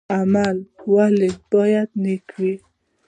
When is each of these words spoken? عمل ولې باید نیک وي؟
عمل 0.17 0.57
ولې 0.93 1.29
باید 1.51 1.89
نیک 2.03 2.25
وي؟ 2.39 2.53